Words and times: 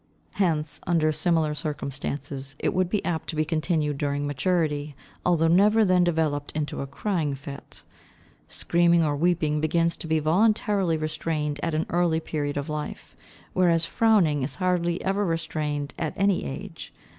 Hence 0.31 0.79
under 0.87 1.11
similar 1.11 1.53
circumstances 1.53 2.55
it 2.57 2.73
would 2.73 2.89
be 2.89 3.05
apt 3.05 3.29
to 3.29 3.35
be 3.35 3.45
continued 3.45 3.99
during 3.99 4.25
maturity, 4.25 4.95
although 5.23 5.47
never 5.47 5.85
then 5.85 6.03
developed 6.03 6.51
into 6.53 6.81
a 6.81 6.87
crying 6.87 7.35
fit. 7.35 7.83
Screaming 8.49 9.03
or 9.05 9.15
weeping 9.15 9.61
begins 9.61 9.95
to 9.97 10.07
be 10.07 10.17
voluntarily 10.17 10.97
restrained 10.97 11.59
at 11.61 11.75
an 11.75 11.85
early 11.91 12.19
period 12.19 12.57
of 12.57 12.67
life, 12.67 13.15
whereas 13.53 13.85
frowning 13.85 14.41
is 14.41 14.55
hardly 14.55 14.99
ever 15.05 15.23
restrained 15.23 15.93
at 15.99 16.13
any 16.17 16.45
age. 16.45 16.91